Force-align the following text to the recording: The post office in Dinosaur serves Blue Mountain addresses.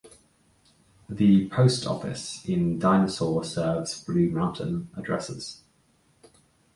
The 1.09 1.47
post 1.49 1.85
office 1.85 2.43
in 2.49 2.79
Dinosaur 2.79 3.43
serves 3.43 4.03
Blue 4.03 4.31
Mountain 4.31 4.89
addresses. 4.97 5.61